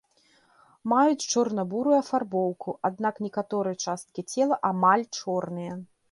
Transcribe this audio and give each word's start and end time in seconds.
Маюць 0.91 1.25
чорна-бурую 1.33 1.91
афарбоўку, 2.03 2.73
аднак 2.89 3.15
некаторыя 3.25 3.75
часткі 3.89 4.21
цела 4.33 4.57
амаль 4.71 5.05
чорныя. 5.19 5.77